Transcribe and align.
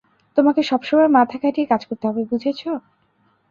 তোমাকে 0.37 0.61
সবসময় 0.63 1.09
মাথা 1.17 1.37
খাটিয়ে 1.37 1.69
কাজ 1.71 1.81
করতে 1.89 2.05
হবে, 2.09 2.21
বুঝেছ? 2.31 2.61